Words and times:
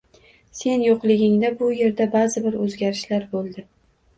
Sen 0.59 0.85
yo`qligingda 0.85 1.51
bu 1.61 1.69
erda 1.89 2.07
ba`zi-bir 2.17 2.59
o`zgarishlar 2.65 3.29
bo`ldi 3.37 3.69